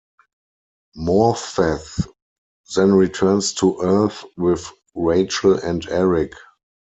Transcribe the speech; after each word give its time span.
Morpeth 0.97 2.07
then 2.75 2.91
returns 2.91 3.53
to 3.53 3.77
Earth 3.83 4.25
with 4.35 4.67
Rachel 4.95 5.59
and 5.59 5.87
Eric. 5.89 6.33